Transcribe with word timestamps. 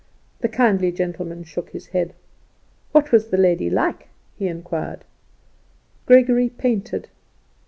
The 0.39 0.49
kindly 0.49 0.91
gentleman 0.91 1.43
shook 1.43 1.69
his 1.69 1.89
head. 1.89 2.15
What 2.91 3.11
was 3.11 3.27
the 3.27 3.37
lady 3.37 3.69
like, 3.69 4.07
he 4.35 4.47
inquired. 4.47 5.03
Gregory 6.07 6.49
painted. 6.49 7.07